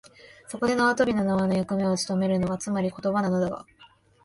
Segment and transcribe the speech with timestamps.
[0.47, 3.67] そこで縄跳びの縄の役目をつとめるのが、つまり言葉なのだが、